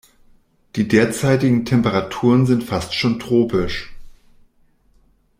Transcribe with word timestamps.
Die 0.77 0.87
derzeitigen 0.87 1.63
Temperaturen 1.63 2.47
sind 2.47 2.63
fast 2.63 2.95
schon 2.95 3.19
tropisch. 3.19 3.93